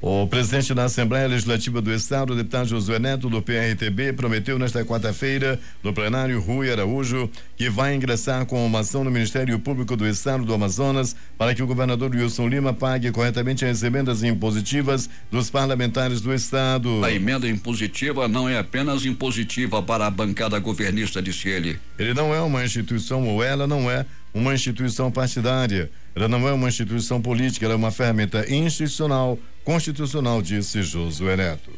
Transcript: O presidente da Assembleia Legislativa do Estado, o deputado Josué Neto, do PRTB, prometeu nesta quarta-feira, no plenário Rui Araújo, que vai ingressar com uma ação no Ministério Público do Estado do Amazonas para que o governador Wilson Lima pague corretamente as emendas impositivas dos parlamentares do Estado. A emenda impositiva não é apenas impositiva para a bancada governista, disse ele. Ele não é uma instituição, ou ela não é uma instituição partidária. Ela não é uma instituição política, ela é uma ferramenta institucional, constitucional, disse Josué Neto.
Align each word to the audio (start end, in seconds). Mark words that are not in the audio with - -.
O 0.00 0.28
presidente 0.28 0.72
da 0.74 0.84
Assembleia 0.84 1.26
Legislativa 1.26 1.82
do 1.82 1.92
Estado, 1.92 2.32
o 2.32 2.36
deputado 2.36 2.68
Josué 2.68 3.00
Neto, 3.00 3.28
do 3.28 3.42
PRTB, 3.42 4.12
prometeu 4.12 4.56
nesta 4.56 4.84
quarta-feira, 4.84 5.58
no 5.82 5.92
plenário 5.92 6.40
Rui 6.40 6.70
Araújo, 6.70 7.28
que 7.56 7.68
vai 7.68 7.96
ingressar 7.96 8.46
com 8.46 8.64
uma 8.64 8.78
ação 8.78 9.02
no 9.02 9.10
Ministério 9.10 9.58
Público 9.58 9.96
do 9.96 10.06
Estado 10.06 10.44
do 10.44 10.54
Amazonas 10.54 11.16
para 11.36 11.52
que 11.52 11.64
o 11.64 11.66
governador 11.66 12.14
Wilson 12.14 12.46
Lima 12.46 12.72
pague 12.72 13.10
corretamente 13.10 13.64
as 13.64 13.82
emendas 13.82 14.22
impositivas 14.22 15.10
dos 15.32 15.50
parlamentares 15.50 16.20
do 16.20 16.32
Estado. 16.32 17.04
A 17.04 17.10
emenda 17.10 17.48
impositiva 17.48 18.28
não 18.28 18.48
é 18.48 18.56
apenas 18.56 19.04
impositiva 19.04 19.82
para 19.82 20.06
a 20.06 20.10
bancada 20.10 20.60
governista, 20.60 21.20
disse 21.20 21.48
ele. 21.48 21.76
Ele 21.98 22.14
não 22.14 22.32
é 22.32 22.40
uma 22.40 22.64
instituição, 22.64 23.26
ou 23.26 23.42
ela 23.42 23.66
não 23.66 23.90
é 23.90 24.06
uma 24.32 24.54
instituição 24.54 25.10
partidária. 25.10 25.90
Ela 26.18 26.26
não 26.26 26.48
é 26.48 26.52
uma 26.52 26.68
instituição 26.68 27.22
política, 27.22 27.64
ela 27.64 27.74
é 27.74 27.76
uma 27.76 27.92
ferramenta 27.92 28.44
institucional, 28.52 29.38
constitucional, 29.62 30.42
disse 30.42 30.82
Josué 30.82 31.36
Neto. 31.36 31.70